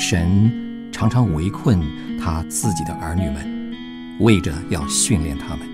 [0.00, 1.82] 神常常围困
[2.20, 3.74] 他自己的儿女们，
[4.20, 5.66] 为着要训练他们。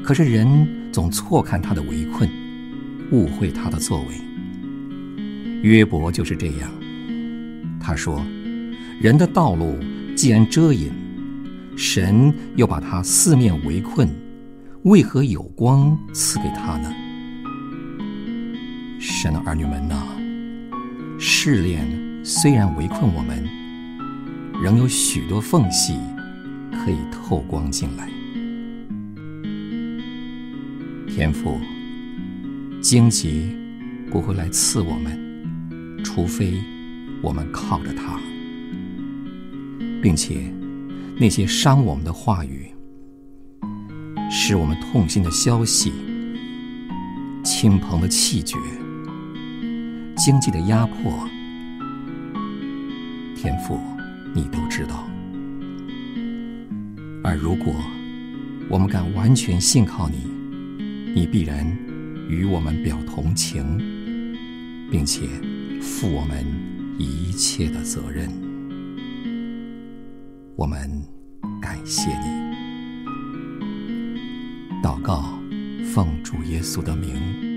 [0.00, 2.30] 可是人总错看他的围困，
[3.10, 4.06] 误会他的作为。
[5.62, 6.70] 约伯就是这样。
[7.80, 8.24] 他说
[9.02, 9.76] ：“人的道路
[10.14, 10.92] 既然遮隐，
[11.76, 14.08] 神又把他四面围困，
[14.84, 16.88] 为何有光赐给他呢？”
[19.00, 20.06] 神的儿女们哪，
[21.22, 21.86] 试炼
[22.24, 23.46] 虽然围困我们，
[24.62, 25.92] 仍有许多缝隙
[26.72, 28.08] 可以透光进来。
[31.06, 31.60] 天赋，
[32.80, 33.54] 荆棘
[34.10, 36.54] 不会来刺我们，除非
[37.20, 38.18] 我们靠着它，
[40.00, 40.50] 并且
[41.18, 42.70] 那些伤我们的话语，
[44.30, 45.92] 使我们痛心的消息，
[47.44, 48.56] 亲朋的气绝，
[50.22, 51.26] 经济的压迫，
[53.34, 53.80] 天赋，
[54.34, 55.08] 你都知道。
[57.24, 57.74] 而如果
[58.68, 60.26] 我们敢完全信靠你，
[61.14, 61.66] 你必然
[62.28, 63.78] 与我们表同情，
[64.90, 65.26] 并且
[65.80, 66.44] 负我们
[66.98, 68.28] 一切的责任。
[70.54, 71.02] 我们
[71.62, 72.26] 感谢你。
[74.82, 75.40] 祷告，
[75.94, 77.49] 奉主耶稣的名。